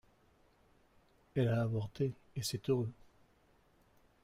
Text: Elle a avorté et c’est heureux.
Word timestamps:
Elle 1.35 1.47
a 1.49 1.61
avorté 1.61 2.15
et 2.35 2.41
c’est 2.41 2.67
heureux. 2.71 2.91